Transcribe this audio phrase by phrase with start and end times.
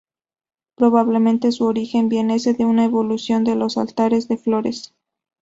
[0.73, 4.95] Probablemente su origen viniese de una evolución de los altares de flores.